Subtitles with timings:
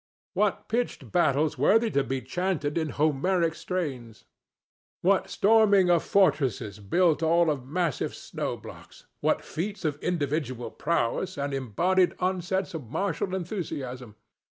[0.33, 4.25] What pitched battles worthy to be chanted in Homeric strains!
[5.01, 9.05] What storming of fortresses built all of massive snow blocks!
[9.19, 14.15] What feats of individual prowess and embodied onsets of martial enthusiasm!